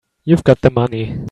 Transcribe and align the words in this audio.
You've 0.23 0.43
got 0.43 0.61
the 0.61 0.71
money. 0.71 1.17